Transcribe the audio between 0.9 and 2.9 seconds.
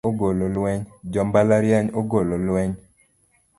Jo mbalariany ogolo lweny